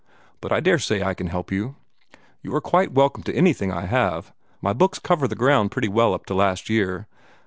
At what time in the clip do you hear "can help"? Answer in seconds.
1.13-1.51